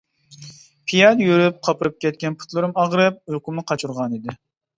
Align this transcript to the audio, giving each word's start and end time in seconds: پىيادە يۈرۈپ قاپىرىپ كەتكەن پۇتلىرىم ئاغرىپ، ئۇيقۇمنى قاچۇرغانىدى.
پىيادە 0.91 1.27
يۈرۈپ 1.27 1.59
قاپىرىپ 1.67 1.99
كەتكەن 2.07 2.39
پۇتلىرىم 2.41 2.75
ئاغرىپ، 2.85 3.21
ئۇيقۇمنى 3.35 3.67
قاچۇرغانىدى. 3.75 4.37